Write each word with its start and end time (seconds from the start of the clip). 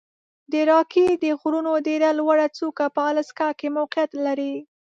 د 0.51 0.53
راکي 0.69 1.05
د 1.23 1.25
غرونو 1.39 1.73
ډېره 1.87 2.09
لوړه 2.19 2.47
څوکه 2.57 2.85
په 2.95 3.01
الاسکا 3.09 3.49
کې 3.59 3.67
موقعیت 3.77 4.11
لري. 4.25 4.55